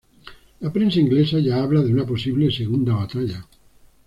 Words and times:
La 0.61 0.71
prensa 0.73 0.99
inglesa 0.99 1.37
ya 1.37 1.61
habla 1.61 1.83
de 1.83 1.93
una 1.93 2.07
posible 2.07 2.49
"segunda 2.49 2.95
batalla". 2.95 3.47